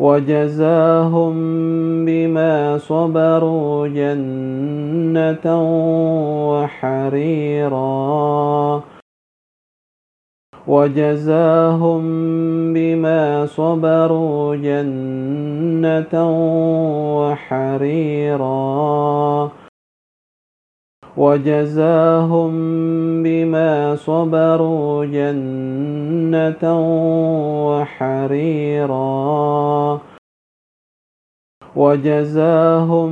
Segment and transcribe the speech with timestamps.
[0.00, 1.34] وجزاهم
[2.04, 5.46] بما صبروا جنة
[6.52, 7.76] وحريرا.
[10.68, 12.02] وجزاهم
[12.72, 16.14] بما صبروا جنة
[17.20, 18.46] وحريرا.
[21.16, 22.52] وجزاهم
[23.22, 26.64] بما صبروا جنة
[27.68, 28.96] وحريرا.
[31.76, 33.10] وجزاهم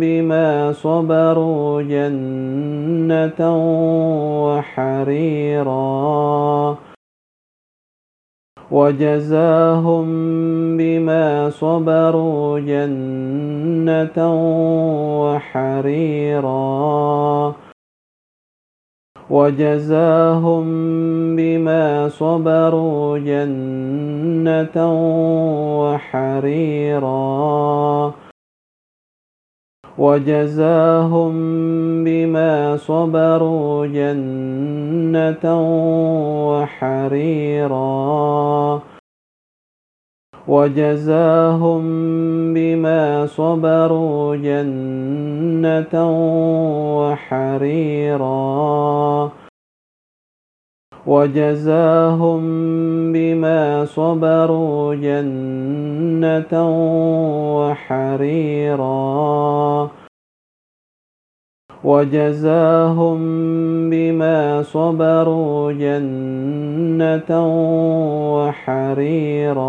[0.00, 3.40] بما صبروا جنة
[4.46, 5.74] وحريرا.
[8.74, 10.06] وجزاهم
[10.76, 14.18] بما صبروا جنة
[15.22, 16.54] وحريرا.
[19.30, 20.66] وجزاهم
[21.36, 24.76] بما صبروا جنة
[25.80, 27.04] وحريرا.
[29.98, 31.34] وجزاهم
[32.04, 35.44] بما صبروا جنة
[36.50, 37.84] وحريرا.
[40.48, 41.82] وجزاهم
[42.54, 45.94] بما صبروا جنة
[47.00, 48.24] وحريرا.
[51.06, 52.42] وجزاهم
[53.12, 56.54] بما صبروا جنة
[57.60, 58.84] وحريرا.
[61.84, 63.18] وجزاهم
[63.90, 67.30] بما صبروا جنة
[68.36, 69.64] وحريرا.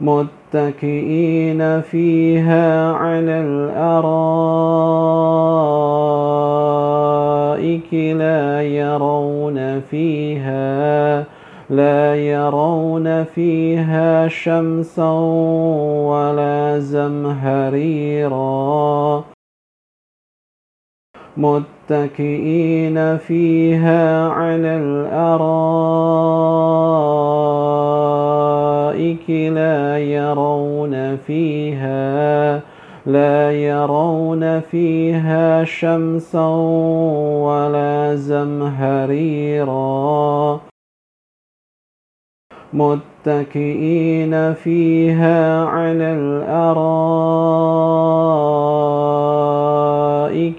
[0.00, 4.34] متكئين فيها على الأرائك
[7.94, 11.24] لا يرون فيها
[11.70, 15.10] لا يرون فيها شمسا
[16.10, 18.40] ولا زمهريرا.
[21.36, 26.40] متكئين فيها على الأرائك
[29.30, 32.60] لا يرون فيها
[33.06, 36.48] لا يرون فيها شمسا
[37.44, 39.70] ولا زمهريرا.
[42.72, 47.00] متكئين فيها على الأرائك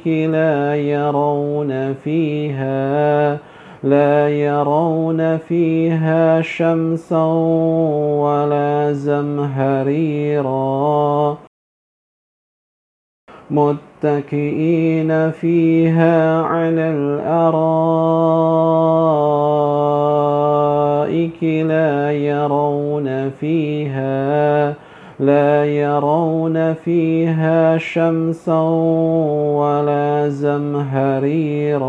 [0.08, 3.51] لا يرون فيها.
[3.84, 7.26] لا يرون فيها شمسا
[8.22, 10.52] ولا زمهريرا.
[13.52, 17.72] متكئين فيها على الأرائك
[21.44, 24.74] لا يرون فيها
[25.20, 28.62] لا يرون فيها شمسا
[29.62, 31.82] ولا زمهريرا.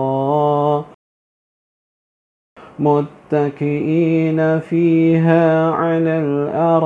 [2.82, 6.82] متكئين فيها على الأرائك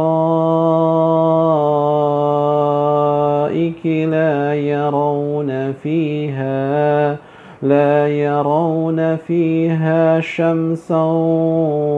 [3.86, 7.16] لا يرون فيها
[7.62, 11.04] لا يرون فيها شمسا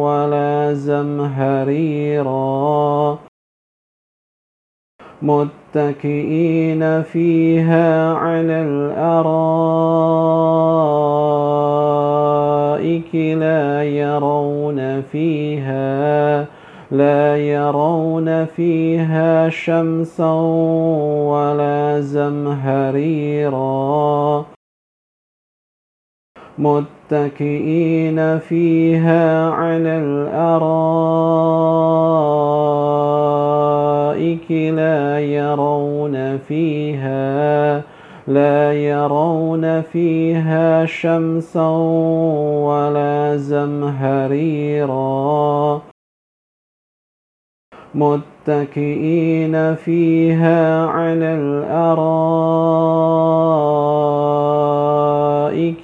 [0.06, 2.28] ولا زمهريرا.
[5.22, 9.58] متكئين فيها على الأرائك
[13.14, 16.46] لا يرون فيها
[16.90, 20.32] لا يرون فيها شمسا
[21.30, 23.58] ولا زمهريرا.
[26.58, 30.98] متكئين فيها على الأرائك
[34.50, 37.82] لا يرون فيها
[38.28, 41.68] لا يرون فيها شمسا
[43.66, 45.08] زمهريرا.
[47.94, 52.08] متكئين فيها على الأرائك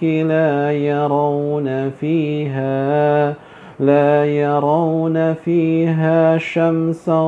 [0.04, 3.34] لا يرون فيها
[3.80, 7.20] لا يرون فيها شمسا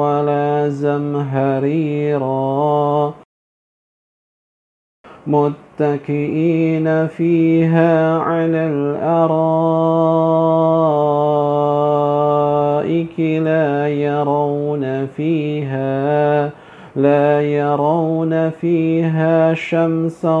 [0.00, 2.24] ولا زمهريرا.
[5.26, 9.40] متكئين فيها على الأرائك
[13.20, 16.50] لا يرون فيها
[16.96, 20.36] لا يرون فيها شمسا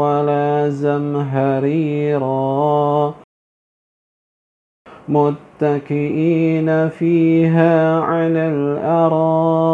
[0.00, 2.28] ولا زمهريرا.
[5.08, 9.68] متكئين فيها على الأرائك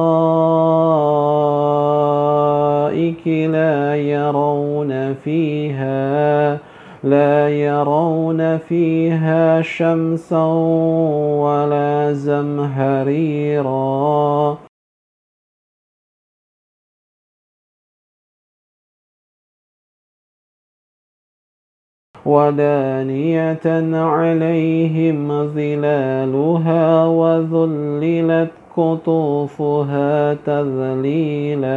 [3.26, 6.58] لا يرون فيها
[7.04, 10.44] لا يرون فيها شمسا
[11.44, 13.64] ولا زمهريرا.
[22.26, 31.74] ودانية عليهم ظلالها وذللت قطوفها تذليلا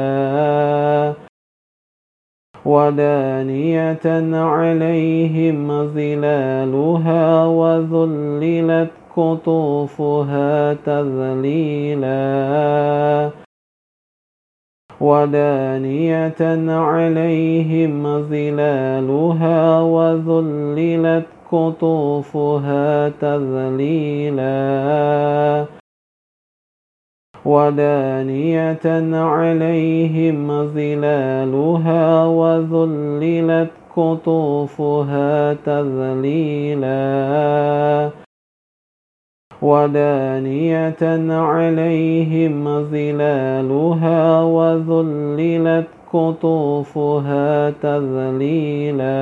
[2.65, 12.17] ودانية عليهم ظلالها وذللت قطوفها تذليلا
[15.01, 24.47] ودانية عليهم ظلالها وذللت قطوفها تذليلا
[27.47, 36.97] ودانية عليهم ظلالها وذللت قطوفها تذليلا.
[39.61, 49.17] ودانية عليهم ظلالها وذللت قطوفها تذليلا.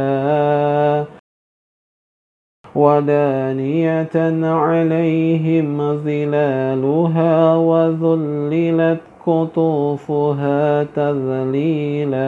[2.75, 12.25] ودانية عليهم ظلالها وذللت قطوفها تذليلا.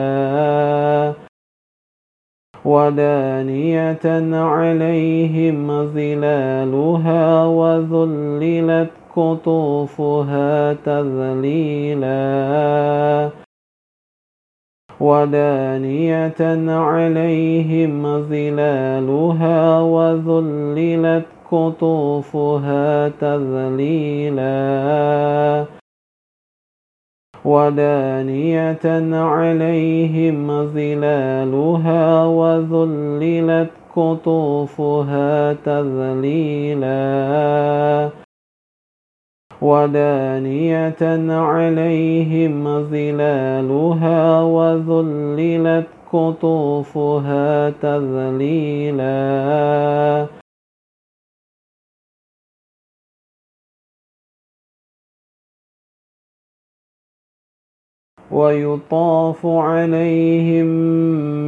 [2.64, 12.18] ودانية عليهم ظلالها وذللت قطوفها تذليلا.
[15.00, 24.48] ودانية عليهم ظلالها وذللت قطوفها تذليلا.
[27.44, 36.98] ودانية عليهم ظلالها وذللت قطوفها تذليلا.
[39.62, 49.08] ودانية عليهم ظلالها وذللت قطوفها تذليلا.
[58.30, 60.68] ويطاف عليهم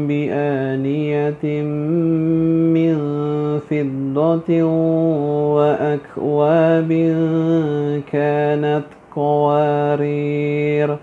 [0.07, 1.63] بآنية
[2.73, 2.99] من
[3.59, 4.63] فضة
[5.57, 6.89] وأكواب
[8.13, 8.85] كانت
[9.15, 10.97] قوارير.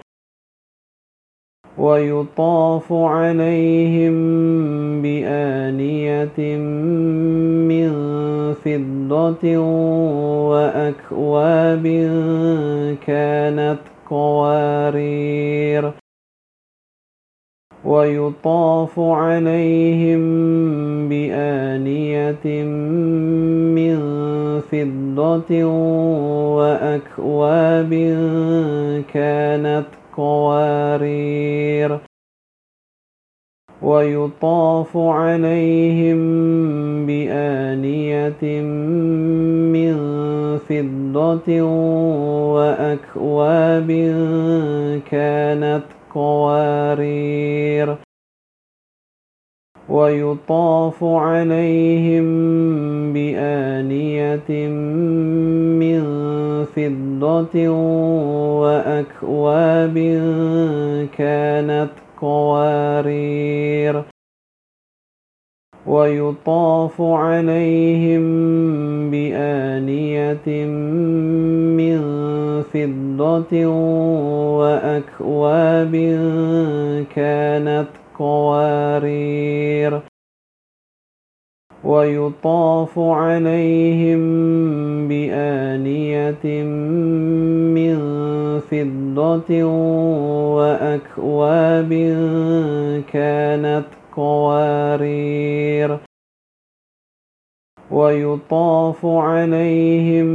[1.78, 4.16] ويطاف عليهم
[5.02, 6.58] بآنية
[7.70, 7.92] من
[8.54, 9.58] فضة
[10.48, 11.84] وأكواب
[13.06, 15.94] كانت قوارير قوارير
[17.86, 20.22] ويطاف عليهم
[21.10, 22.64] بآنية
[23.76, 23.98] من
[24.62, 25.64] فضة
[26.58, 27.92] وأكواب
[29.14, 29.88] كانت
[30.18, 32.00] قوارير
[33.88, 36.20] ويطاف عليهم
[37.06, 38.62] بآنية
[39.72, 39.98] من
[40.58, 41.62] فضة
[42.54, 43.90] وأكواب
[45.12, 47.98] كانت قوارير.
[49.90, 52.28] ويطاف عليهم
[53.14, 54.68] بآنية
[55.80, 56.04] من
[56.76, 57.70] فضة
[58.62, 59.98] وأكواب
[61.18, 64.04] كانت قوارير
[65.88, 68.24] ويطاف عليهم
[69.12, 70.66] بآنية
[71.78, 71.98] من
[72.64, 73.66] فضة
[74.58, 75.94] وأكواب
[77.16, 77.88] كانت
[78.20, 80.02] قوارير
[81.84, 84.22] ويطاف عليهم
[85.08, 86.64] بآنية
[87.74, 87.98] من
[88.60, 89.64] فضة
[90.56, 91.90] وأكواب
[93.14, 95.98] كانت قوارير.
[97.92, 100.28] ويطاف عليهم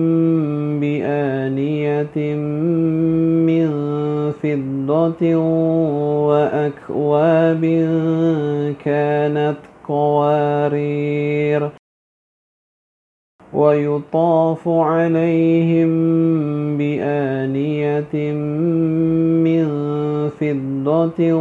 [0.80, 2.34] بآنية
[3.46, 3.70] من
[4.42, 5.37] فضة
[6.26, 7.62] وأكواب
[8.84, 9.56] كانت
[9.92, 11.70] قوارير
[13.52, 15.92] ويطاف عليهم
[16.78, 18.14] بآنية
[19.46, 19.66] من
[20.40, 21.32] فضة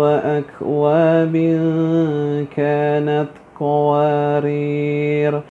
[0.00, 1.34] وأكواب
[2.56, 5.42] كانت قوارير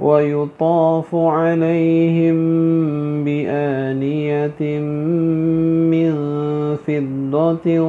[0.00, 2.38] ويطاف عليهم
[3.24, 4.78] بآنية
[5.92, 6.21] من
[7.32, 7.80] فضة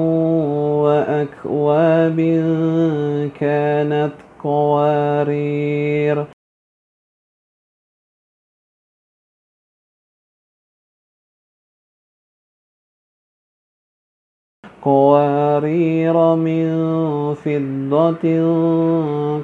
[0.83, 2.19] وأكواب
[3.39, 6.25] كانت قوارير
[14.81, 16.73] قوارير من
[17.33, 18.23] فضة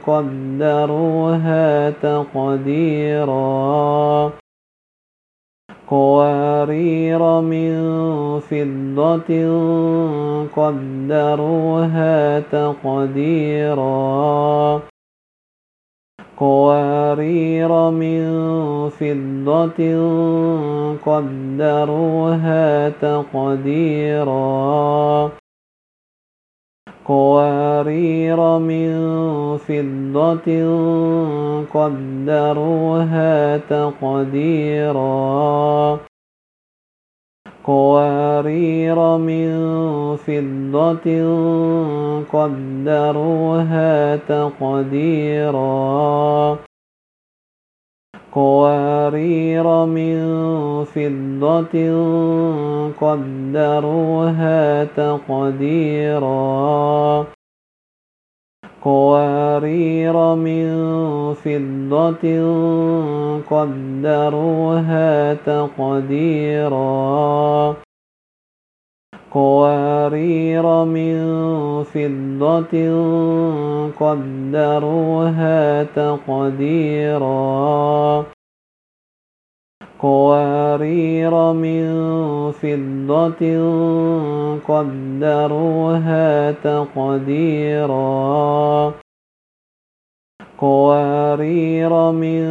[0.07, 3.19] قدروها تقديراً
[5.89, 7.73] قوارير من
[8.39, 9.29] فضة
[10.55, 13.89] قدروها تقديرا.
[16.37, 18.29] قوارير من
[18.89, 19.79] فضة
[21.05, 24.29] قدروها تقديرا.
[27.09, 28.89] قوارير من
[29.57, 30.49] فضة
[31.73, 34.99] قدروها تقديرا.
[37.63, 39.49] قوارير من
[40.15, 41.09] فضة
[42.33, 45.59] قدروها تقديرا.
[48.33, 50.19] قوارير من
[50.83, 51.75] فضة
[53.01, 56.29] قدروها تقديرا.
[58.83, 60.69] قوارير من
[61.33, 62.25] فضة
[63.49, 66.69] قدروها تقديرا.
[69.31, 71.19] قوارير من
[71.83, 72.73] فضة
[73.99, 77.29] قدروها تقديرا.
[79.99, 81.85] قوارير من
[82.51, 83.41] فضة
[84.67, 87.99] قدروها تقديرا.
[90.61, 92.43] قوارير من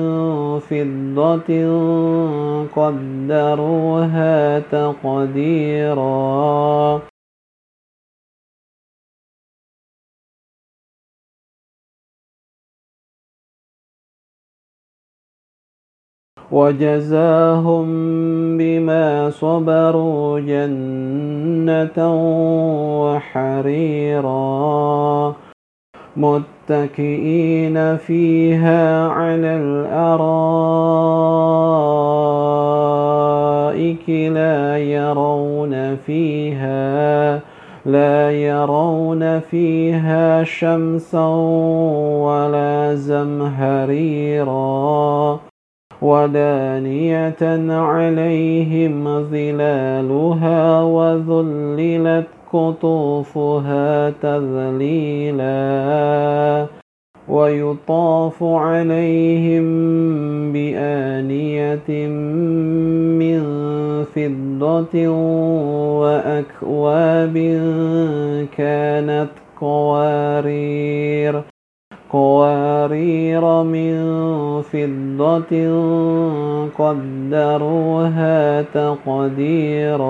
[0.59, 1.51] فضة
[2.77, 6.09] قدروها تقديرا.
[16.53, 17.87] وجزاهم
[18.59, 21.99] بما صبروا جنة
[23.05, 24.29] وحريرا.
[26.19, 30.19] متكئين فيها على الأرائك
[34.11, 37.41] لا يرون فيها
[37.87, 41.29] لا يرون فيها شمسا
[42.27, 44.59] ولا زمهريرا
[46.03, 55.49] ودانية عليهم ظلالها وذللت قطوفها تذليلا
[57.29, 59.67] ويطاف عليهم
[60.53, 62.07] بآنية
[63.19, 63.41] من
[64.05, 65.09] فضة
[66.01, 67.35] وأكواب
[68.57, 71.43] كانت قوارير
[72.11, 73.95] قوارير من
[74.63, 75.53] فضة
[76.79, 80.09] قدروها تقديرا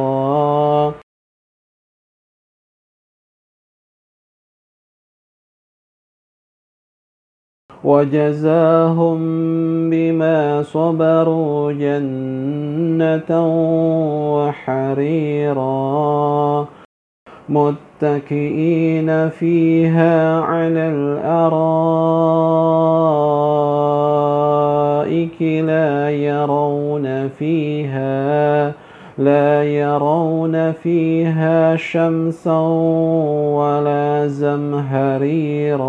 [7.85, 9.19] وجزاهم
[9.91, 13.31] بما صبروا جنة
[14.35, 15.69] وحريرا.
[17.49, 21.79] متكئين فيها على الأرائك
[25.43, 28.73] لا يرون فيها
[29.19, 32.59] لا يرون فيها شمسا
[33.59, 35.89] ولا زمهريرا.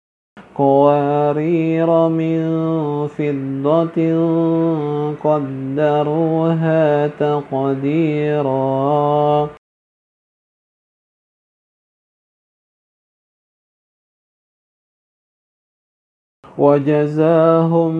[0.61, 2.41] قوارير من
[3.07, 3.99] فضة
[5.23, 8.51] قدروها تقديرا.
[16.57, 17.93] وجزاهم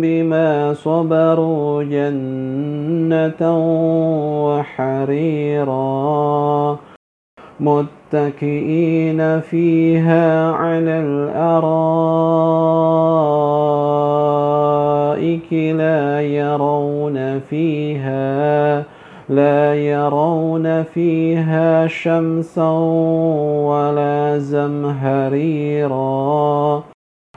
[0.00, 3.42] بما صبروا جنة
[4.46, 5.78] وحريرا.
[7.60, 11.58] متكئين فيها على الأرائك
[15.52, 18.84] لا يرون فيها
[19.28, 22.70] لا يرون فيها شمسا
[23.68, 25.98] ولا زمهريرا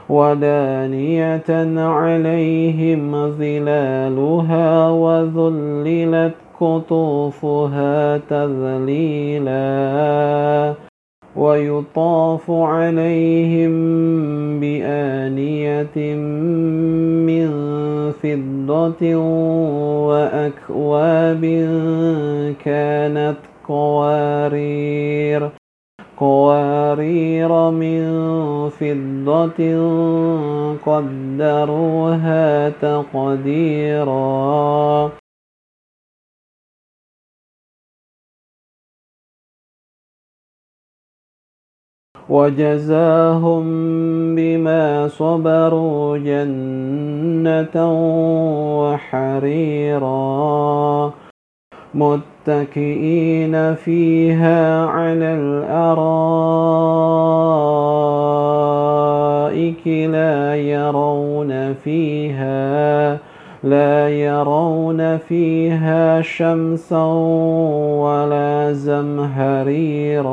[0.08, 9.62] ودانية عليهم ظلالها وذللت قطوفها تذليلا
[11.36, 13.72] ويطاف عليهم
[14.60, 16.14] بآنية
[17.26, 17.50] من
[18.12, 19.16] فضة
[20.06, 21.42] وأكواب
[22.64, 23.36] كانت
[23.68, 25.50] قوارير
[26.16, 28.02] قوارير من
[28.68, 29.60] فضة
[30.86, 34.22] قدروها تقديرا
[42.28, 43.64] وجزاهم
[44.34, 47.76] بما صبروا جنة
[48.80, 50.12] وحريرا.
[51.94, 56.12] متكئين فيها على الأرائك
[59.86, 63.18] لا يرون فيها
[63.64, 67.04] لا يرون فيها شمسا
[68.02, 70.32] ولا زمهريرا.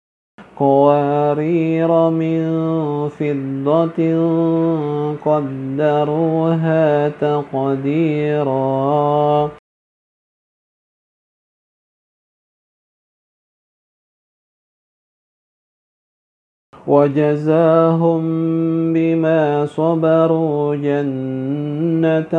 [0.61, 2.41] قوارير من
[3.09, 3.99] فضة
[5.25, 8.61] قدروها تقديرا.
[16.87, 18.23] وجزاهم
[18.93, 22.33] بما صبروا جنة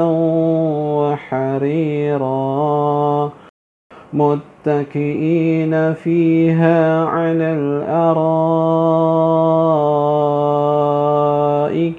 [0.99, 2.33] وحريرا.
[4.67, 8.27] متكئين فيها على الأرائك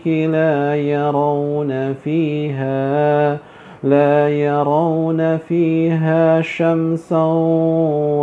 [0.07, 3.37] لا يرون فيها
[3.83, 7.23] لا يرون فيها شمسا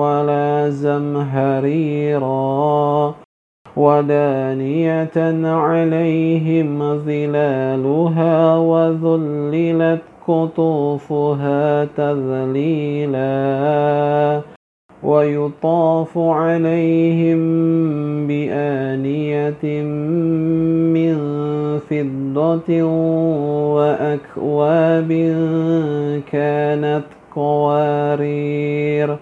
[0.00, 2.30] ولا زمهريرا
[3.76, 13.30] ودانية عليهم ظلالها وذللت قطوفها تذليلا
[15.02, 17.40] ويطاف عليهم
[18.26, 19.82] بآنية
[20.94, 21.16] من
[21.78, 22.82] فضة
[23.74, 25.10] وأكواب
[26.32, 29.16] كانت قوارير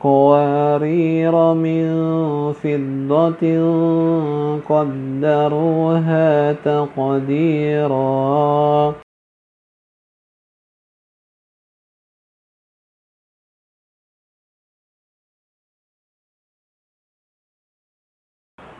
[0.00, 1.86] قوارير من
[2.52, 3.44] فضة
[4.68, 8.06] قدروها تقديرا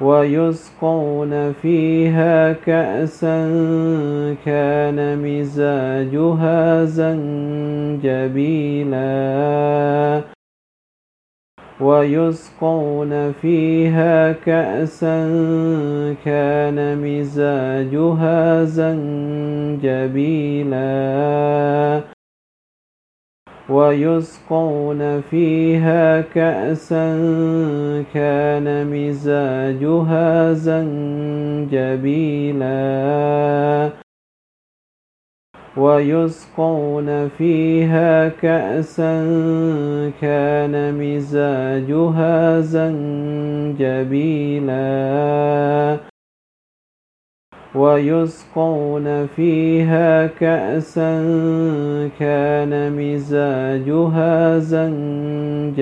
[0.01, 3.49] ويسقون فيها كأسا
[4.45, 7.97] كان مزاجها زنجبيلا.
[11.81, 15.29] ويسقون فيها كأسا
[16.25, 18.97] كان مزاجها زنجبيلا.
[23.71, 27.19] ويسقون فيها كأسا
[28.15, 31.67] كان مزاجها زنجبيلا.
[35.77, 39.23] ويسقون فيها كأسا
[40.21, 42.97] كان مزاجها زنجبيلا.
[47.77, 51.21] ويسقون فيها كأسا
[52.19, 55.77] كان مزاجها زنجبيلا.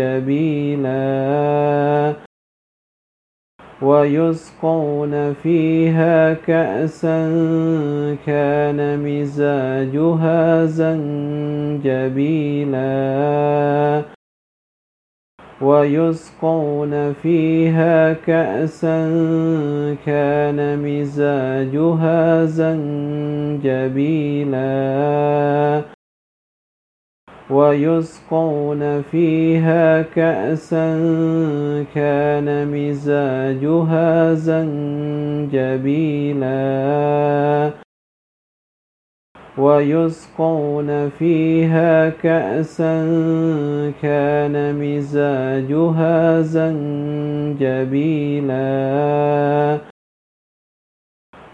[3.83, 7.26] ويسقون فيها كأسا
[8.26, 12.14] كان مزاجها زنجبيلا.
[15.61, 19.07] ويسقون فيها كأسا
[20.07, 23.55] كان مزاجها زنجبيلا.
[27.51, 30.97] ويسقون فيها كأسا
[31.95, 35.75] كان مزاجها زنجبيلا.
[39.59, 43.05] ويسقون فيها كأسا
[44.03, 47.55] كان مزاجها زنجبيلا.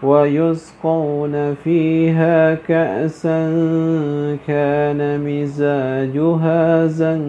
[0.03, 3.51] ويسقون فيها كأسا
[4.47, 7.21] كان مزاجها زنجبيلا.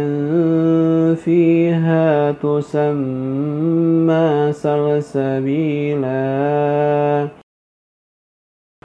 [1.24, 6.18] فيها تسمى سلسبيلا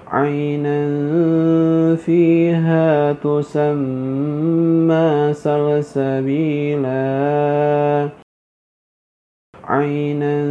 [0.08, 0.80] عينا
[1.96, 4.24] فيها تسمى
[5.34, 6.94] سلسبيلا
[9.64, 10.44] عينا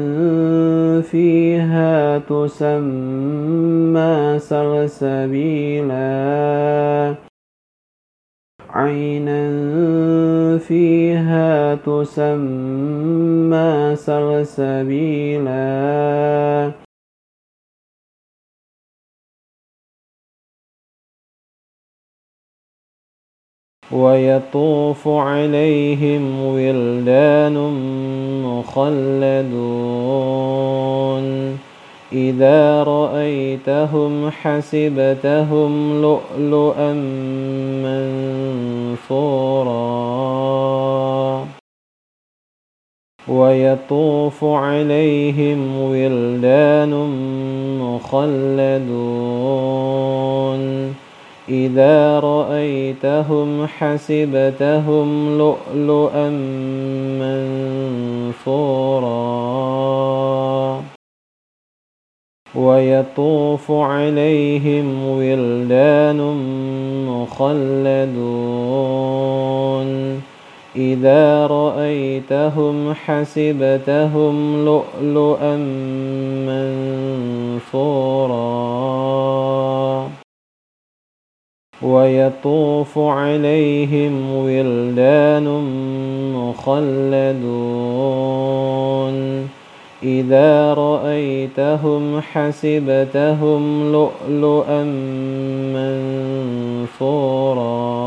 [1.03, 3.59] فيها تسمى
[4.39, 6.03] سلسبيلا
[8.71, 9.43] عينا
[10.69, 15.53] فيها تسمى سلسبيلا
[23.93, 27.57] ويطوف عليهم ولدان
[28.47, 29.83] مخلدون.
[32.13, 36.93] إذا رأيتهم حسبتهم لؤلؤا
[37.85, 39.42] منثورا.
[43.33, 46.93] ويطوف عليهم ولدان
[47.81, 48.93] مخلدون.
[51.49, 56.29] إذا رأيتهم حسبتهم لؤلؤا
[58.41, 59.23] منثورا.
[62.55, 66.21] ويطوف عليهم ولدان
[67.09, 68.13] مخلدون.
[70.77, 75.57] إذا رأيتهم حسبتهم لؤلؤا
[77.67, 78.33] منثورا.
[81.83, 85.47] ويطوف عليهم ولدان
[86.35, 87.93] مخلدون.
[90.03, 94.85] إذا رأيتهم حسبتهم لؤلؤا
[96.99, 98.02] منثورا.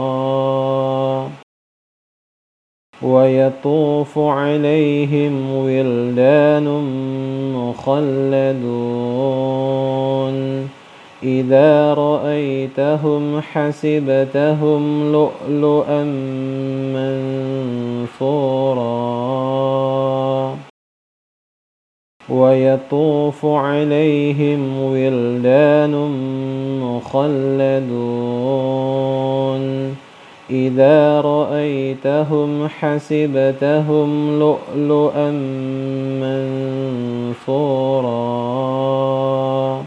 [3.05, 6.67] ويطوف عليهم ولدان
[7.55, 8.55] مخلدون.
[11.23, 16.03] إذا رأيتهم حسبتهم لؤلؤا
[18.15, 18.95] منثورا.
[22.29, 25.95] ويطوف عليهم ولدان
[26.81, 28.05] مخلدون.
[30.49, 35.31] إذا رأيتهم حسبتهم لؤلؤا
[37.41, 39.85] منثورا.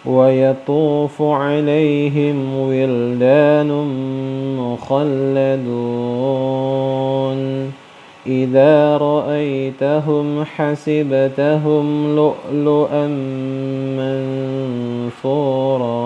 [0.08, 3.70] ويطوف عليهم ولدان
[4.58, 5.58] مخلدون.
[8.26, 13.06] إذا رأيتهم حسبتهم لؤلؤا
[15.18, 15.98] منثورا.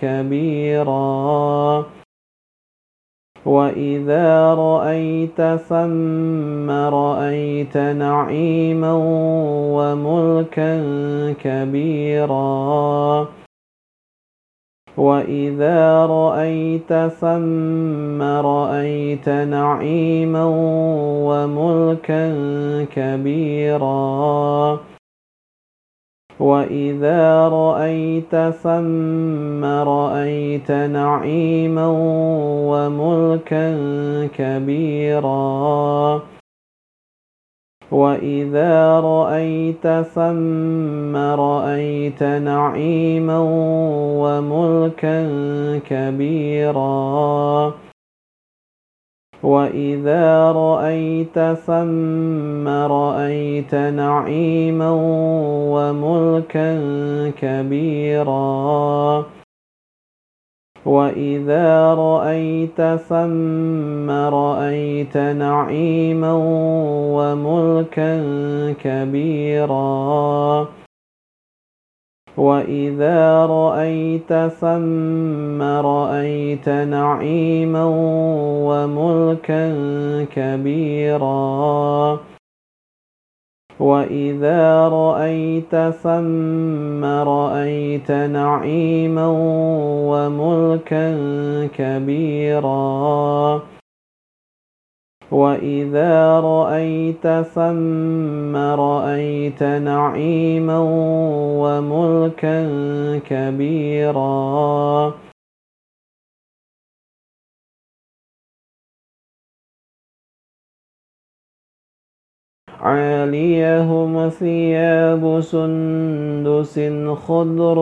[0.00, 1.84] كبيرا
[3.46, 8.92] واذا رايت ثم رايت نعيما
[9.76, 10.72] وملكا
[11.42, 13.28] كبيرا
[14.96, 20.44] واذا رايت ثم رايت نعيما
[21.28, 22.24] وملكا
[22.94, 24.80] كبيرا
[26.40, 31.86] واذا رايت ثم رايت نعيما
[32.70, 33.66] وملكا
[34.38, 36.22] كبيرا
[37.90, 43.38] واذا رايت ثم رايت نعيما
[44.20, 45.18] وملكا
[45.88, 47.74] كبيرا
[49.42, 54.90] واذا رايت ثم رايت نعيما
[55.70, 56.70] وملكا
[57.40, 59.26] كبيرا
[60.86, 66.32] واذا رايت ثم رايت نعيما
[67.16, 68.12] وملكا
[68.84, 70.68] كبيرا
[72.36, 77.84] واذا رايت ثم رايت نعيما
[78.68, 79.64] وملكا
[80.34, 82.20] كبيرا
[83.80, 89.26] واذا رايت ثم رايت نعيما
[90.08, 91.08] وملكا
[91.76, 93.62] كبيرا
[95.30, 100.78] واذا رايت ثم رايت نعيما
[101.60, 102.58] وملكا
[103.28, 105.14] كبيرا
[112.86, 116.80] عاليهم ثياب سندس
[117.26, 117.78] خضر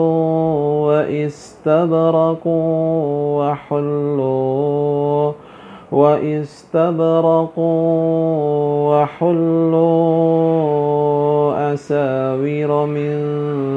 [0.87, 2.47] واستبرق
[3.37, 5.33] وحلوا
[5.93, 7.53] واستبرقوا
[9.03, 9.75] وحلوا
[11.75, 13.17] أساور من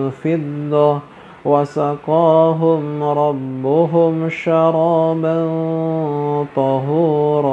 [0.10, 1.00] فضة
[1.46, 5.48] وسقاهم ربهم شرابا
[6.56, 7.48] طهورا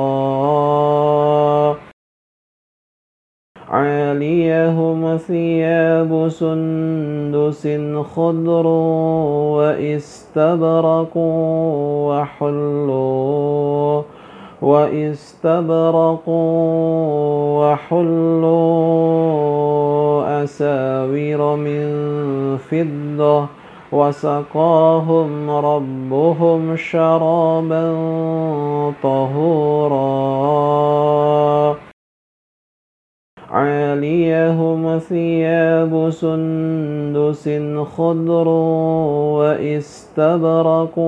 [3.75, 7.69] عاليهم ثياب سندس
[8.15, 8.67] خضر
[9.57, 11.17] واستبرق
[12.09, 14.03] وحلوا
[14.63, 16.23] واستبرقوا
[17.73, 18.45] وحلوا
[20.45, 21.87] أساور من
[22.57, 23.47] فضة
[23.93, 27.95] وسقاهم ربهم شرابا
[29.03, 29.95] طهورا.
[33.55, 37.49] عاليهم ثياب سندس
[37.97, 38.49] خضر
[39.39, 40.99] واستبرق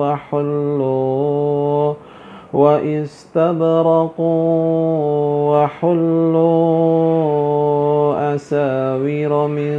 [0.00, 1.94] وحلوا
[2.52, 4.04] واستبرقوا
[5.64, 6.44] وحلوا
[8.34, 9.78] أساور من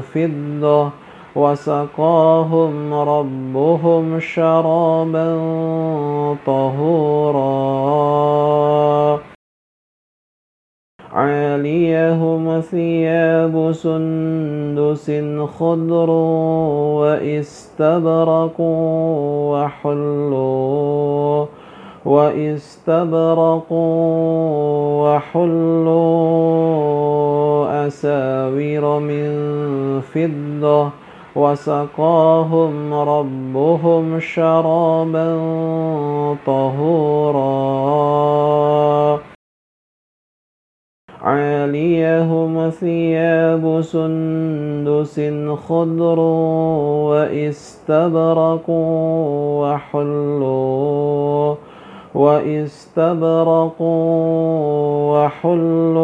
[0.00, 0.90] فضة
[1.36, 5.36] وسقاهم ربهم شرابا
[6.46, 7.46] طهورا
[11.16, 15.10] عاليهم ثياب سندس
[15.58, 16.10] خضر
[17.00, 18.60] واستبرق
[19.52, 21.46] وحلوا
[22.04, 23.56] واستبرقوا
[25.16, 25.86] وحلوا
[27.86, 29.30] أساور من
[30.00, 30.90] فضة
[31.36, 35.36] وسقاهم ربهم شرابا
[36.46, 37.36] طهورا.
[41.26, 45.20] عاليهم ثياب سندس
[45.68, 46.18] خضر
[47.10, 48.54] واستبرقوا
[49.62, 51.54] وحلوا
[52.14, 53.74] واستبرقوا
[55.24, 55.96] وحلوا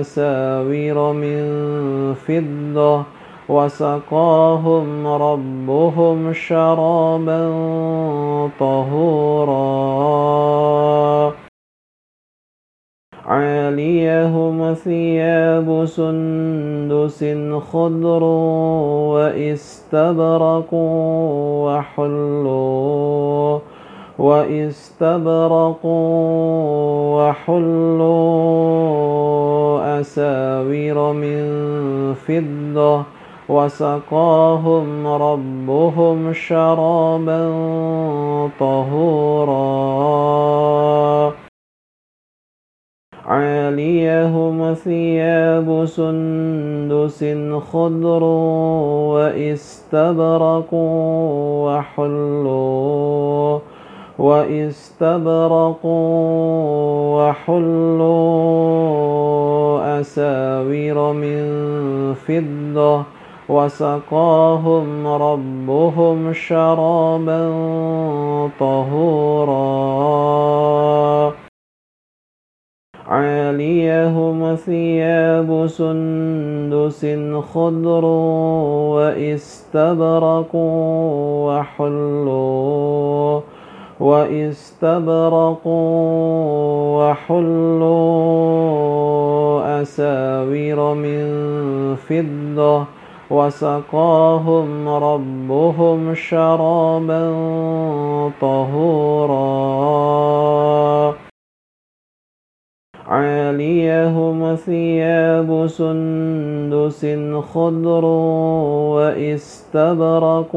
[0.00, 1.40] أساور من
[2.14, 3.02] فضة
[3.48, 7.50] وسقاهم ربهم شرابا
[8.58, 9.50] طهورا.
[13.30, 17.24] عاليهم ثياب سندس
[17.72, 18.22] خضر
[19.12, 20.74] واستبرق
[21.64, 23.58] وحلوا
[24.18, 25.78] واستبرقوا
[27.28, 28.00] وحلوا
[30.00, 31.40] أساور من
[32.14, 33.02] فضة
[33.48, 37.50] وسقاهم ربهم شرابا
[38.60, 39.50] طهورا.
[43.30, 47.24] عاليهم ثياب سندس
[47.72, 48.22] خضر
[49.14, 50.74] واستبرق
[51.64, 53.58] وحلوا
[54.18, 55.86] واستبرق
[57.14, 58.10] وحلوا
[60.00, 61.40] أساور من
[62.14, 63.02] فضة
[63.48, 67.50] وسقاهم ربهم شرابا
[68.60, 69.50] طهورا.
[73.10, 77.06] عاليهم ثياب سندس
[77.54, 78.04] خضر
[78.94, 80.50] واستبرق
[81.46, 83.40] وحلوا
[84.00, 85.66] واستبرق
[86.96, 87.90] وحلوا
[89.82, 91.26] أساور من
[91.96, 92.84] فضة
[93.30, 97.32] وسقاهم ربهم شرابا
[98.40, 99.40] طهورا
[103.10, 107.06] عاليهم ثياب سندس
[107.54, 108.04] خضر
[108.94, 110.50] واستبرق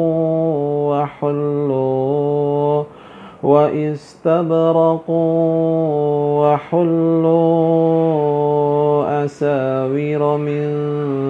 [0.90, 2.84] وحلوا
[3.44, 5.10] واستبرق
[6.40, 7.34] وحلوا
[9.26, 10.70] أساور من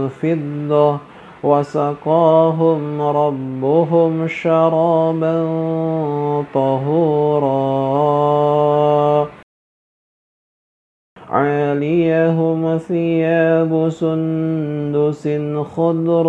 [0.09, 0.97] فضة
[1.43, 5.45] وسقاهم ربهم شرابا
[6.53, 7.53] طهورا
[11.33, 15.27] عاليهم ثياب سندس
[15.75, 16.27] خضر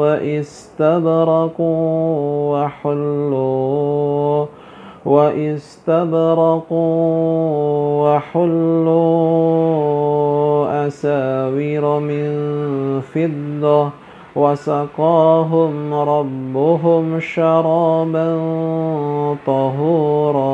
[0.00, 1.60] واستبرق
[2.52, 4.46] وحلوا
[5.06, 6.72] واستبرق
[8.02, 8.96] وحلوا
[10.86, 12.30] أساور من
[13.00, 13.90] فضة
[14.36, 18.36] وسقاهم ربهم شرابا
[19.46, 20.46] طهورا.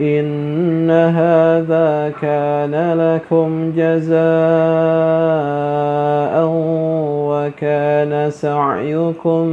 [0.00, 4.18] إن هذا كان لكم جزاء
[7.28, 9.46] وكان سعيكم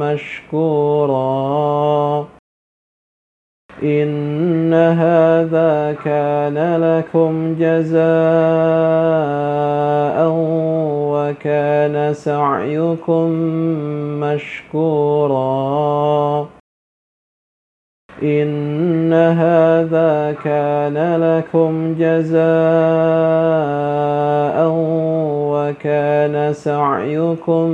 [0.00, 1.20] مشكورا.
[3.82, 8.00] إن هذا كان لكم جزاء
[11.12, 13.30] وكان سعيكم
[14.20, 15.40] مشكورا.
[18.22, 22.40] إن هذا كان لكم جزاء
[25.52, 27.70] وكان سعيكم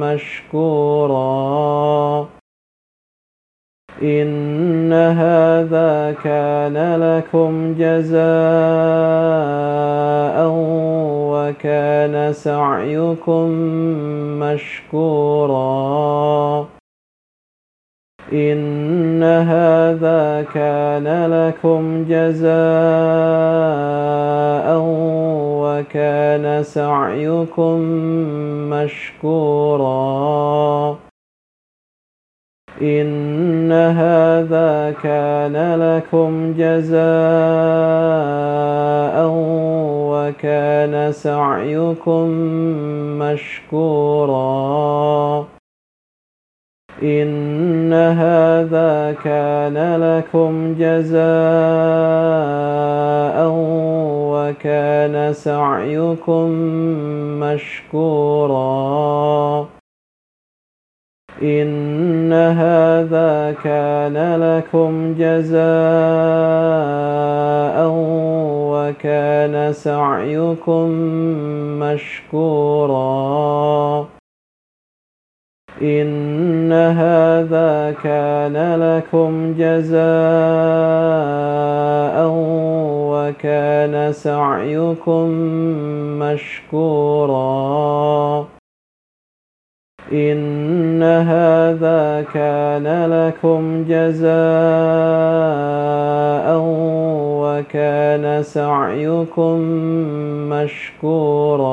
[0.00, 1.20] مشكورا.
[4.02, 8.20] إن هذا كان لكم جزاء
[11.32, 13.48] وكان سعيكم
[14.40, 15.60] مشكورا.
[18.32, 22.50] إن هذا كان لكم جزاء
[25.62, 27.80] وكان سعيكم
[28.70, 29.90] مشكورا
[32.82, 37.00] إن هذا كان لكم جزاء
[40.10, 42.28] وكان سعيكم
[43.18, 44.40] مشكورا
[47.02, 51.20] إن هذا كان لكم جزاء
[54.32, 56.50] وكان سعيكم
[57.40, 58.60] مشكورا.
[61.42, 65.60] إن هذا كان لكم جزاء
[68.72, 70.88] وكان سعيكم
[71.80, 73.00] مشكورا.
[75.82, 80.00] إن هذا كان لكم جزاء
[83.10, 85.28] وكان سعيكم
[86.20, 87.40] مشكورا.
[90.12, 94.30] إن هذا كان لكم جزاء
[97.40, 99.58] وكان سعيكم
[100.50, 101.70] مشكورا.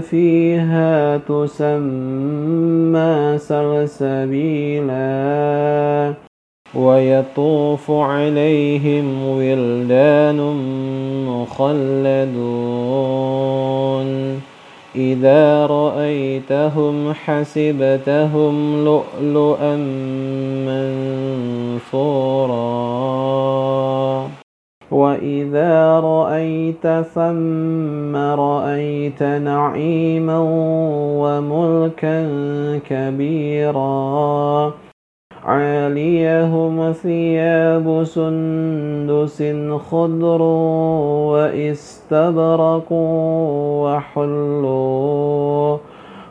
[0.01, 2.19] فيها تسمى
[3.39, 5.07] سلسبيلا
[6.75, 10.37] ويطوف عليهم ولدان
[11.27, 12.37] مخلدون.
[14.97, 19.77] إذا رأيتهم حسبتهم لؤلؤا
[21.87, 22.57] منثورا.
[24.91, 30.39] وإذا رأيت ثم رأيت نعيما
[31.21, 32.29] وملكا
[32.89, 34.73] كبيرا.
[35.47, 39.43] عاليهم ثياب سندس
[39.91, 40.43] خضر
[41.33, 42.93] واستبرق
[43.83, 45.77] وحلوا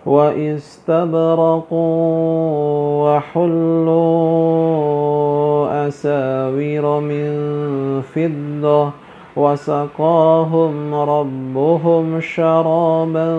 [0.05, 1.73] واستبرق
[3.03, 4.17] وحلوا
[5.87, 7.31] أساور من
[8.01, 8.91] فضة
[9.35, 13.37] وسقاهم ربهم شرابا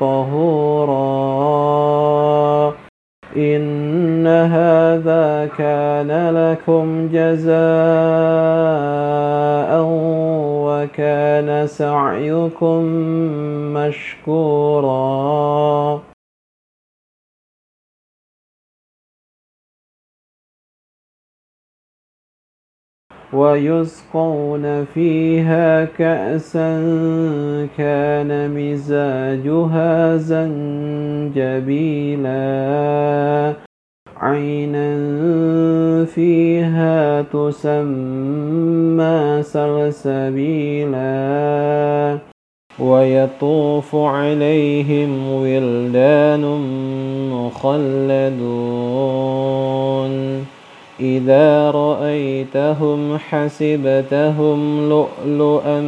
[0.00, 0.98] طهورا.
[3.38, 7.58] إن هذا كان لكم جزاء
[10.66, 12.82] وكان سعيكم
[13.74, 14.88] مشكورا
[23.32, 26.78] ويسقون فيها كأسا
[27.78, 31.28] كان مزاجها زنجبيلا.
[34.16, 34.94] عينا
[36.04, 38.22] فيها تسمى
[39.42, 40.98] سلسبيلا
[42.78, 46.44] ويطوف عليهم ولدان
[47.32, 48.38] مخلدون.
[51.00, 55.80] إذا رأيتهم حسبتهم لؤلؤا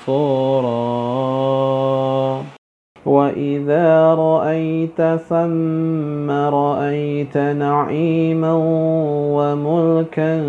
[0.00, 0.68] منثورا.
[3.06, 8.52] وإذا رأيت ثم رأيت نعيما
[9.32, 10.42] وملكا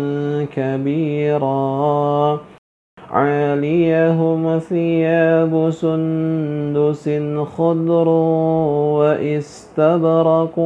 [0.56, 2.40] كبيرا.
[3.12, 7.10] عاليهم ثياب سندس
[7.56, 8.08] خضر
[8.98, 10.58] واستبرق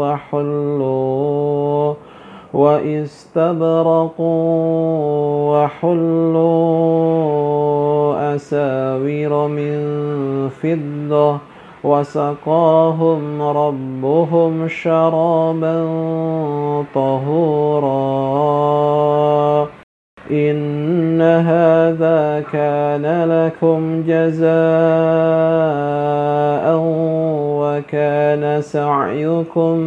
[0.00, 1.94] وحلوا
[2.54, 4.20] واستبرق
[5.50, 6.50] وحلوا
[8.34, 9.78] أساور من
[10.48, 11.38] فضة
[11.84, 15.86] وسقاهم ربهم شرابا
[16.94, 18.30] طهورا.
[20.30, 24.50] إن هذا كان لكم جزاء
[27.60, 29.78] وكان سعيكم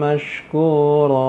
[0.00, 1.22] مشكورا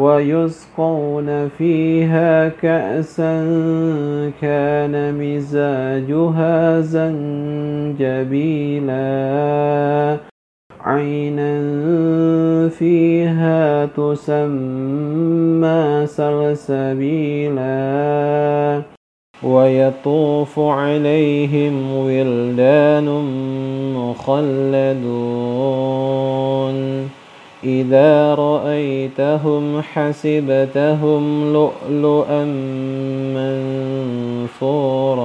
[0.00, 3.32] ويسقون فيها كأسا
[4.40, 8.00] كان مزاجها زنجبيلا.
[10.80, 11.58] عينا
[12.68, 15.26] فيها تسمى
[16.06, 17.70] سلسبيلا
[19.42, 23.08] ويطوف عليهم ولدان
[23.94, 25.20] مخلدون.
[27.64, 32.44] إذا رأيتهم حسبتهم لؤلؤا
[34.54, 35.20] منثورا.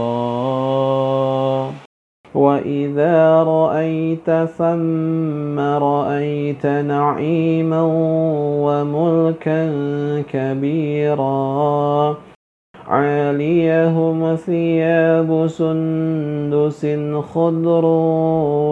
[2.35, 7.81] وإذا رأيت ثم رأيت نعيما
[8.61, 9.63] وملكا
[10.33, 12.15] كبيرا.
[12.87, 16.85] عاليهم ثياب سندس
[17.33, 17.85] خضر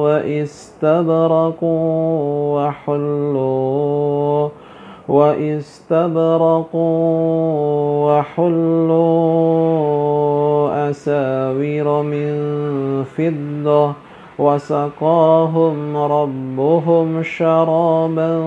[0.04, 1.64] واستبرق
[2.54, 4.50] وحلوا
[5.08, 6.76] واستبرق
[8.06, 9.04] وحلوا
[10.90, 12.34] أساور من
[13.04, 13.94] فضة
[14.40, 18.40] وسقاهم ربهم شرابا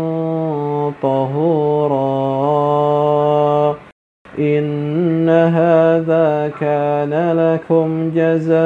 [1.03, 2.37] طهورا
[4.39, 8.57] إن هذا كان لكم جزاء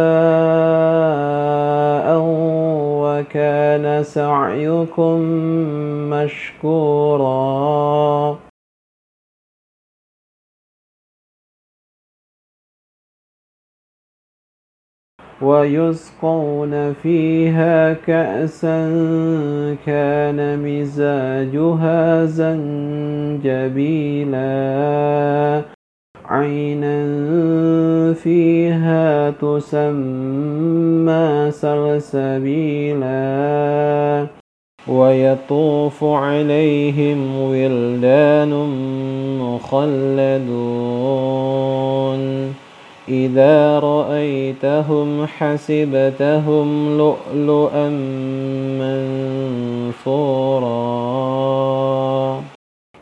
[3.02, 5.20] وكان سعيكم
[6.10, 7.30] مشكورا
[15.42, 18.90] ويسقون فيها كأسا
[19.86, 23.40] كان مزاجها زنجبيلا.
[26.26, 27.02] عينا
[28.12, 30.30] فيها تسمى
[31.50, 33.10] سلسبيلا
[34.88, 38.50] ويطوف عليهم ولدان
[39.40, 40.60] مخلدون.
[43.08, 47.88] إذا رأيتهم حسبتهم لؤلؤا
[50.00, 50.70] منثورا.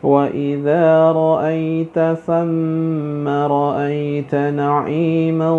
[0.03, 5.51] وإذا رأيت ثم رأيت نعيما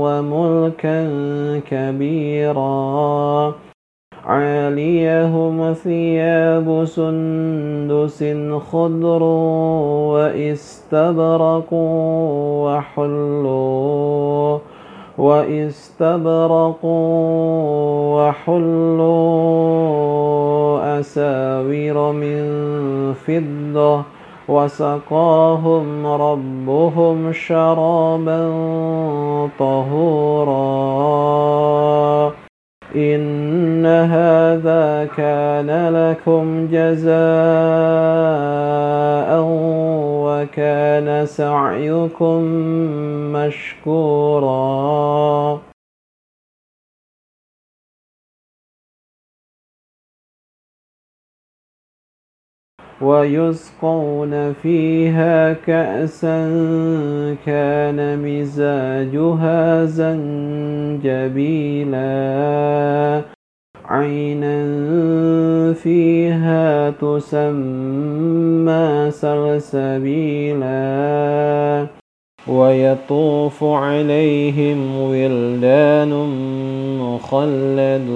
[0.00, 1.10] وملكا
[1.70, 3.54] كبيرا.
[4.28, 8.24] عاليهم ثياب سندس
[8.72, 9.22] خضر
[10.12, 11.72] واستبرق
[12.64, 14.58] وحلوا
[15.18, 16.84] واستبرق
[18.14, 19.08] وحلوا
[21.00, 22.44] أساور من
[23.14, 24.02] فضة
[24.48, 28.50] وسقاهم ربهم شرابا
[29.58, 30.58] طهورا.
[32.96, 37.18] إن هذا كان لكم جزاء
[40.24, 42.42] وكان سعيكم
[43.32, 44.48] مشكورا
[53.02, 56.38] ويسقون فيها كأسا
[57.46, 60.98] كان مزاجها زنجبيلا.
[63.84, 64.62] عينا
[65.72, 67.90] فيها تسمى
[69.10, 70.78] سلسبيلا
[72.48, 76.12] ويطوف عليهم ولدان
[77.00, 78.08] مخلدون.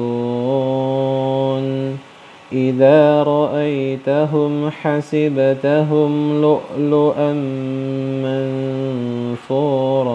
[2.54, 7.32] إذا رأيتهم حسبتهم لؤلؤا
[9.42, 10.12] منثورا.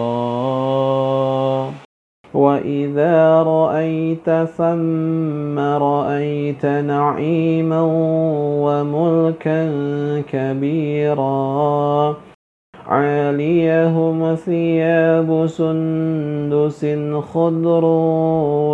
[2.34, 7.82] وإذا رأيت ثم رأيت نعيما
[8.62, 9.70] وملكا
[10.32, 12.16] كبيرا.
[12.88, 16.86] عاليهم ثياب سندس
[17.32, 17.84] خضر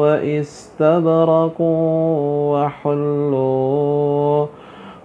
[0.00, 1.60] واستبرق
[2.54, 4.46] وحلوا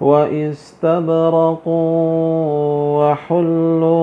[0.02, 1.68] واستبرق
[2.98, 4.00] وحلوا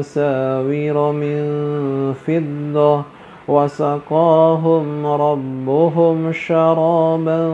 [0.00, 1.42] أساور من
[2.12, 3.02] فضة
[3.48, 7.48] وسقاهم ربهم شرابا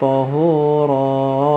[0.00, 1.48] طهورا.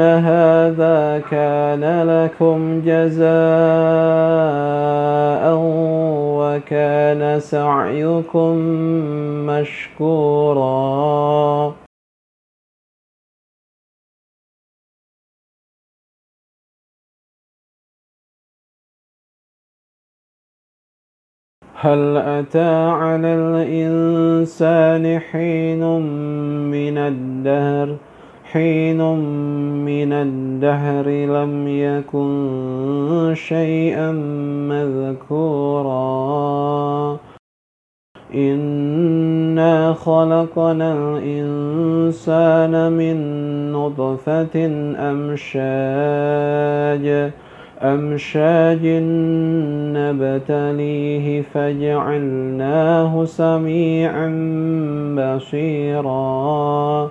[0.00, 3.30] هذا كان لكم جزاء
[6.40, 8.56] وكان سعيكم
[9.46, 10.70] مشكورا
[21.74, 25.82] هل أتى على الإنسان حين
[26.70, 27.96] من الدهر؟
[28.52, 29.02] حين
[29.84, 34.12] من الدهر لم يكن شيئا
[34.70, 36.00] مذكورا.
[38.34, 43.16] إنا خلقنا الإنسان من
[43.72, 44.66] نطفة
[45.10, 47.06] أمشاج
[47.82, 48.86] أمشاج
[49.96, 54.28] نبتليه فجعلناه سميعا
[55.18, 57.10] بصيرا.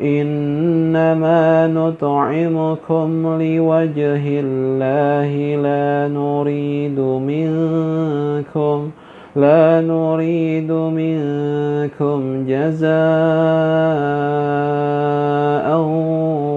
[0.00, 8.90] إنما نطعمكم لوجه الله لا نريد منكم
[9.36, 12.98] لا نريد منكم جزاء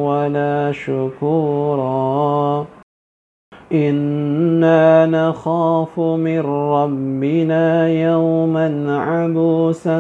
[0.06, 2.66] ولا شكورا.
[3.74, 10.00] إنا نخاف من ربنا يوما عبوسا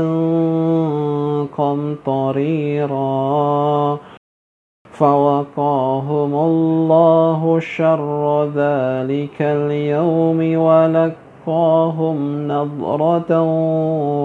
[1.57, 3.01] قمطريرا
[4.91, 13.41] فوقاهم الله شر ذلك اليوم ولقاهم نضرة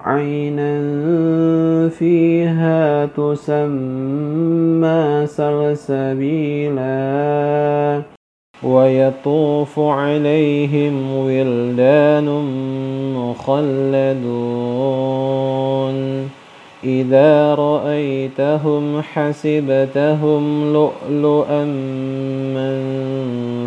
[0.00, 0.80] عينا
[1.88, 4.46] فيها تسمى
[5.26, 6.90] سلسبيلا
[8.62, 12.28] ويطوف عليهم ولدان
[13.14, 14.70] مخلدون.
[16.84, 21.64] إذا رأيتهم حسبتهم لؤلؤا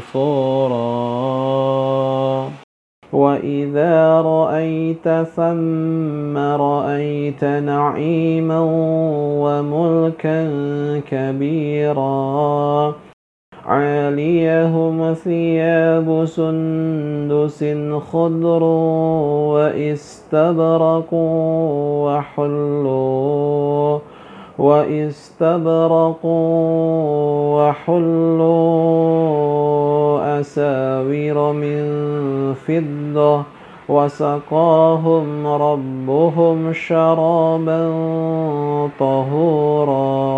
[0.07, 0.73] منثورا.
[3.13, 8.59] وإذا رأيت ثم رأيت نعيما
[9.39, 10.41] وملكا
[11.11, 12.93] كبيرا.
[13.65, 17.63] عاليهم ثياب سندس
[18.11, 18.63] خضر
[19.53, 21.29] واستبرقوا
[22.05, 23.99] وحلوا
[24.59, 26.19] واستبرقوا
[27.69, 28.53] وحلوا
[30.39, 31.83] أساور من
[32.53, 33.43] فضة
[33.89, 37.89] وسقاهم ربهم شرابا
[38.99, 40.33] طهورا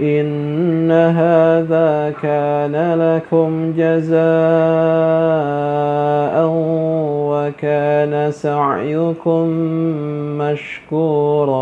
[0.00, 4.18] إن هذا كان لكم جزاء
[7.30, 9.48] وكان سعيكم
[10.38, 11.58] مشكورا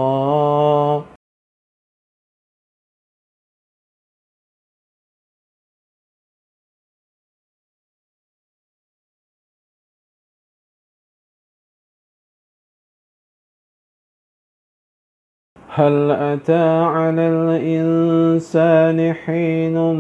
[15.78, 19.94] هل أتى على الإنسان حين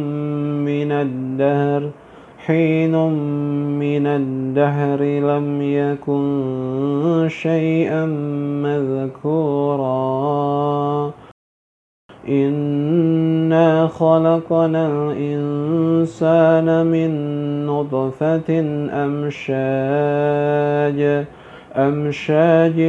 [0.64, 1.90] من الدهر؟
[2.38, 2.92] حين
[3.78, 8.06] من الدهر لم يكن شيئا
[8.64, 9.86] مذكورا.
[12.28, 17.10] إنا خلقنا الإنسان من
[17.66, 18.60] نطفة
[19.04, 19.56] أمشاج.
[21.76, 22.80] أمشاج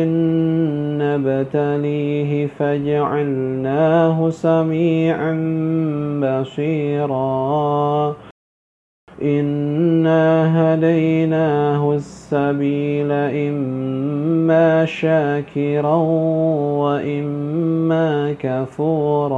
[1.02, 5.34] نبتليه فجعلناه سميعا
[6.24, 8.16] بصيرا.
[9.22, 10.24] إنا
[10.56, 15.96] هديناه السبيل إما شاكرا
[16.84, 19.38] وإما كفورا.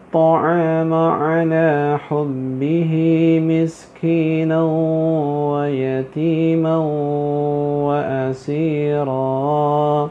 [0.11, 2.93] الطعام على حبه
[3.47, 4.61] مسكينا
[5.55, 6.77] ويتيما
[7.87, 10.09] وأسيرا.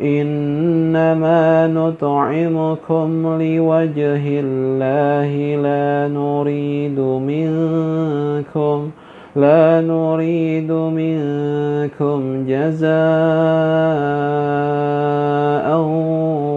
[0.00, 3.08] إنما نطعمكم
[3.42, 8.90] لوجه الله لا نريد منكم
[9.36, 12.90] لا نريد منكم جزاء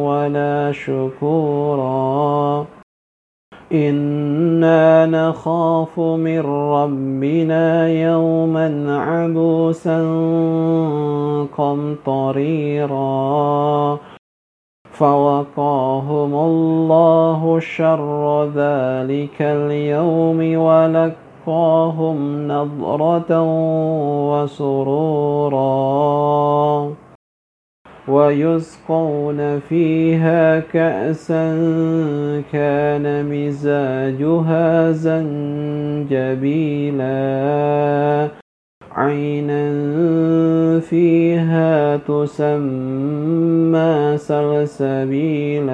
[0.10, 2.66] ولا شكورا.
[3.74, 10.00] إنا نخاف من ربنا يوما عبوسا
[11.58, 13.04] قمطريرا.
[14.92, 21.16] فوقاهم الله شر ذلك اليوم ولك
[21.48, 23.42] وَلَقَّاهُمْ نَضْرَةً
[24.32, 25.64] وَسُرُورًا
[28.08, 31.44] وَيُسْقَوْنَ فِيهَا كَأْسًا
[32.52, 36.14] كَانَ مِزَاجُهَا زَنْجَبِيلًا
[38.92, 39.70] عَيْنًا
[40.80, 43.38] فِيهَا تُسَمَّى
[44.18, 45.74] سَلْسَبِيلًا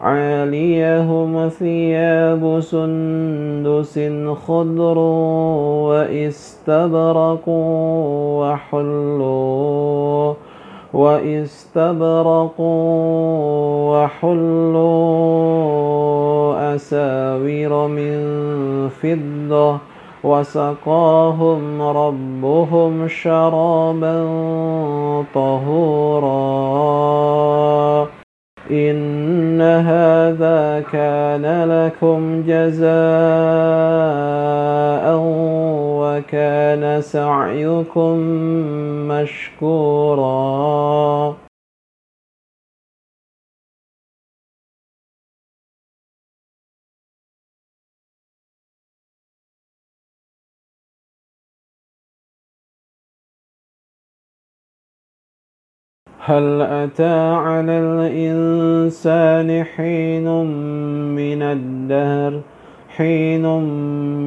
[0.00, 3.98] عاليهم ثياب سندس
[4.46, 4.98] خضر
[5.88, 7.60] واستبرقوا
[8.40, 10.34] وحلوا
[10.92, 12.60] واستبرقوا
[13.92, 14.80] وحلوا
[16.74, 18.18] أساور من
[18.88, 19.78] فضة
[20.24, 24.26] وسقاهم ربهم شرابا
[25.34, 26.80] طهورا
[28.70, 32.90] إن هذا كان لكم جزاء
[36.00, 38.16] وكان سعيكم
[39.08, 40.30] مشكورا
[56.30, 60.44] هل أتى على الإنسان حين
[61.14, 62.40] من الدهر؟
[62.96, 63.46] حين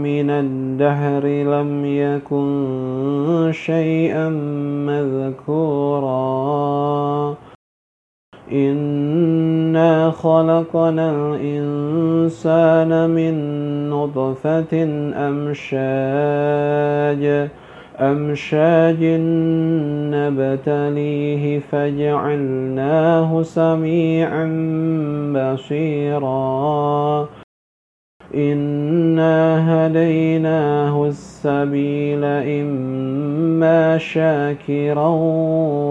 [0.04, 4.30] من الدهر لم يكن شيئا
[4.88, 6.14] مذكورا.
[8.52, 13.34] إنا خلقنا الإنسان من
[13.90, 14.84] نطفة
[15.16, 15.84] أمشاج.
[18.00, 19.04] أمشاج
[20.14, 24.46] نبتليه فجعلناه سميعا
[25.36, 27.30] بصيرا
[28.36, 29.38] إنا
[29.70, 35.08] هديناه السبيل إما شاكرا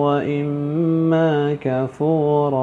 [0.03, 2.63] وإما كفورا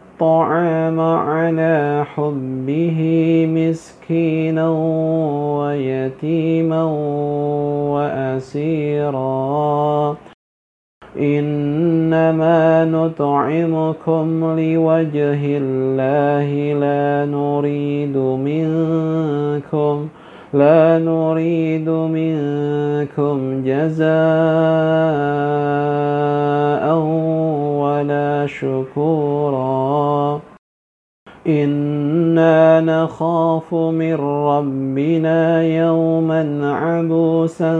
[0.21, 2.99] الطعام على حبه
[3.49, 4.69] مسكينا
[5.57, 6.83] ويتيما
[7.93, 10.17] وأسيرا.
[11.17, 16.49] إنما نطعمكم لوجه الله
[16.79, 20.07] لا نريد منكم
[20.53, 24.05] لا نريد منكم جزاء
[27.79, 30.39] ولا شكورا.
[31.47, 37.73] إنا نخاف من ربنا يوما عبوسا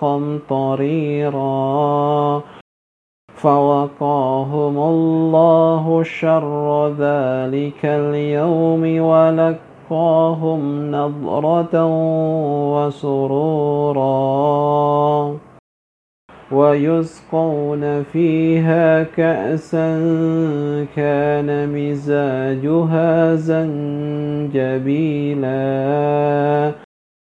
[0.00, 1.40] قمطريرا.
[3.34, 11.86] فوقاهم الله شر ذلك اليوم ولك ولقاهم نضرة
[12.76, 14.00] وسرورا
[16.52, 19.90] ويسقون فيها كأسا
[20.96, 24.70] كان مزاجها زنجبيلا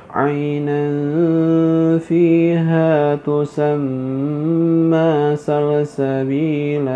[0.09, 0.87] عينا
[1.97, 4.55] فيها تسمى
[5.35, 6.95] سلسبيلا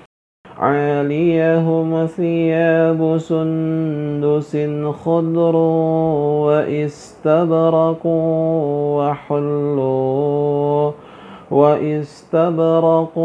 [0.61, 4.57] عاليهم ثياب سندس
[5.05, 5.55] خضر
[6.45, 8.05] واستبرق
[8.97, 10.91] وحلوا
[11.51, 13.17] واستبرق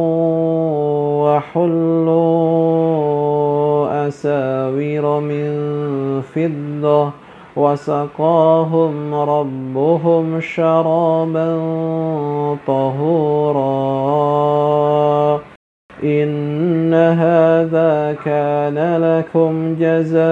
[1.23, 2.17] وحلوا
[4.09, 5.53] أساور من
[6.23, 7.11] فضة
[7.57, 11.59] وسقاهم ربهم شرابا
[12.67, 13.67] طهورا.
[16.05, 20.27] إن هذا كان لكم جزاء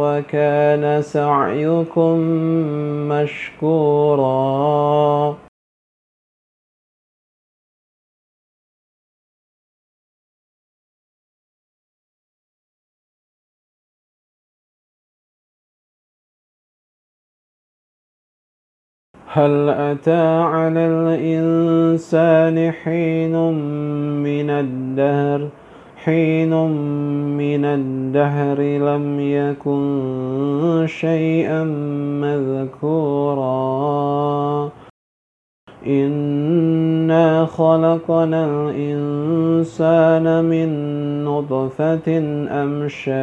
[0.00, 2.18] وكان سعيكم
[3.08, 4.24] مشكورا
[19.36, 23.36] هل أتى على الإنسان حين
[24.22, 25.48] من الدهر؟
[26.04, 26.54] حين
[27.36, 31.64] من الدهر لم يكن شيئا
[32.22, 33.44] مذكورا.
[35.86, 40.68] إنا خلقنا الإنسان من
[41.24, 42.18] نطفة
[42.62, 43.14] أمشاج.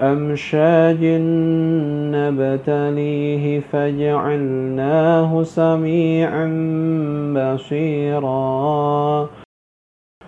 [0.00, 1.04] أمشاج
[2.14, 6.46] نبتليه فجعلناه سميعا
[7.36, 9.28] بصيرا.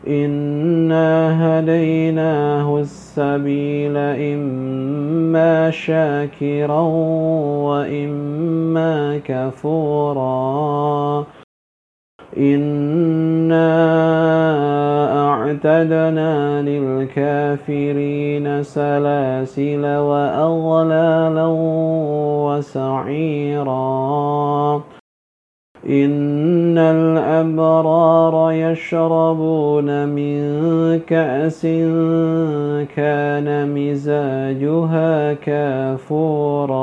[0.09, 1.09] إنا
[1.41, 6.81] هديناه السبيل إما شاكرا
[7.69, 10.33] وإما كفورا.
[12.37, 13.63] إنا
[15.53, 21.47] أعتدنا للكافرين سلاسل وأغلالا
[22.49, 23.83] وسعيرا.
[25.89, 30.41] إن الأبرار يشربون من
[31.07, 31.63] كأس
[32.97, 36.83] كان مزاجها كافورا.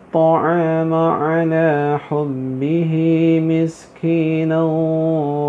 [0.93, 2.93] على حبه
[3.43, 4.63] مسكينا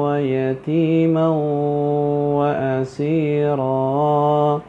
[0.04, 1.28] ويتيما
[2.38, 4.60] وأسيرا.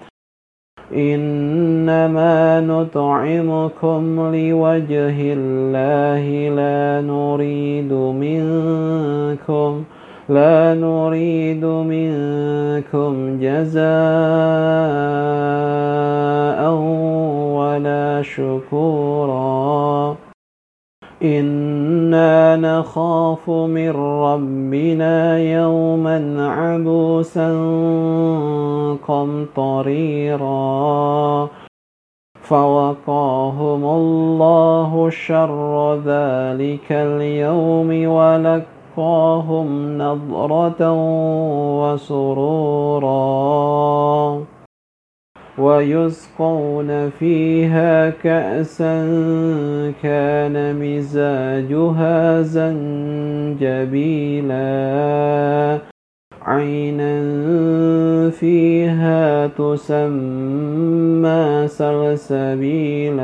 [0.95, 9.83] إنما نطعمكم لوجه الله لا نريد منكم
[10.33, 13.81] لا نريد منكم جزاء
[17.57, 20.15] ولا شكورا.
[21.23, 23.89] إنا نخاف من
[24.25, 27.49] ربنا يوما عبوسا
[29.07, 30.53] قمطريرا.
[32.41, 38.65] فوقاهم الله شر ذلك اليوم ولك
[38.97, 40.91] وسقاهم نضرة
[41.93, 43.13] وسرورا
[45.57, 49.03] ويسقون فيها كأسا
[50.03, 53.73] كان مزاجها زنجبيلا
[56.41, 57.19] عينا
[58.29, 60.63] فيها تسمى
[61.67, 63.23] سلسبيلا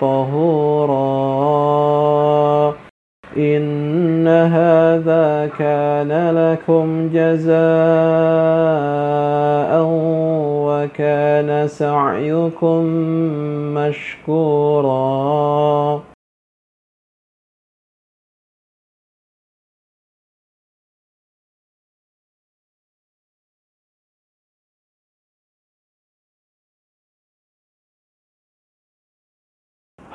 [0.00, 1.36] طهورا.
[3.36, 7.56] إن هذا كان لكم جزاء
[10.66, 12.84] وكان سعيكم
[13.74, 14.96] مشكورا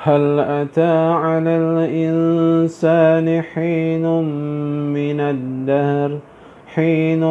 [0.04, 4.06] هل أتى على الإنسان حين
[4.92, 6.18] من الدهر؟
[6.74, 7.24] حين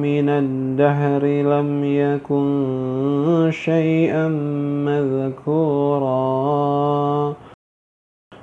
[0.00, 4.28] من الدهر لم يكن شيئا
[4.84, 6.14] مذكورا.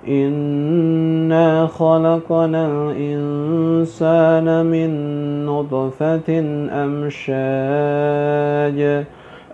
[0.07, 4.91] إنا خلقنا الإنسان من
[5.45, 6.39] نطفة
[6.83, 7.23] أمشاج.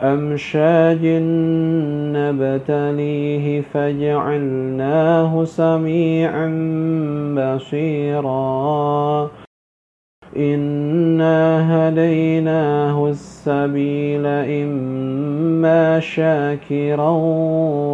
[0.01, 1.05] أمشاج
[2.15, 6.47] نبتليه فجعلناه سميعا
[7.37, 9.29] بصيرا.
[10.37, 11.39] إنا
[11.89, 17.09] هديناه السبيل إما شاكرا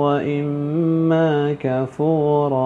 [0.05, 2.65] وإما كفورا.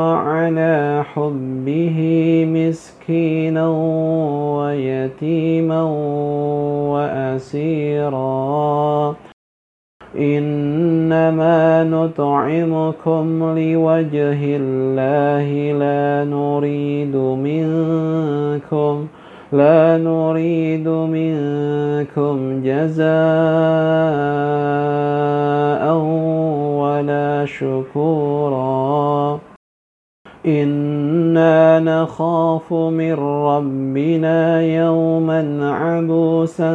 [0.00, 1.98] على حبه
[2.48, 3.68] مسكينا
[4.58, 5.82] ويتيما
[6.92, 9.14] وأسيرا.
[10.18, 19.06] إنما نطعمكم لوجه الله لا نريد منكم
[19.54, 23.04] لا نريد منكم جزاء
[26.82, 29.38] ولا شكورا.
[30.46, 33.14] إنا نخاف من
[33.46, 36.72] ربنا يوما عبوسا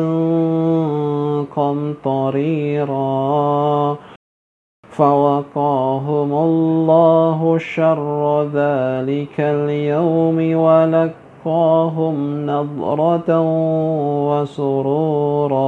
[1.55, 2.97] قمطريرا.
[4.89, 10.55] فوقاهم الله شر ذلك اليوم
[11.45, 13.41] ولقاهم نضرة
[14.31, 15.59] وسرورا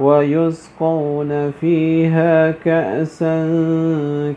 [0.00, 3.44] ويسقون فيها كأسا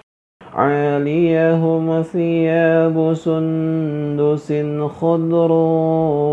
[0.55, 4.53] عاليهم ثياب سندس
[4.99, 5.51] خضر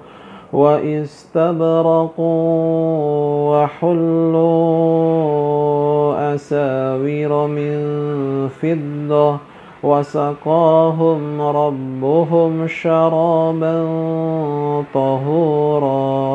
[0.53, 2.13] واستبرقوا
[3.63, 4.47] وحلوا
[6.35, 7.77] أساور من
[8.47, 9.37] فضة
[9.83, 13.85] وسقاهم ربهم شرابا
[14.93, 16.27] طهورا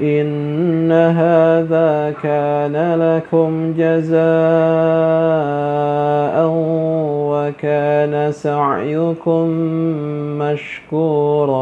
[0.00, 4.18] إن هذا كان لكم جزاء
[7.30, 9.48] وكان سعيكم
[10.38, 11.58] مشكورا